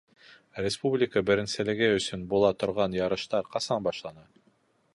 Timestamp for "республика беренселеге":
0.65-1.89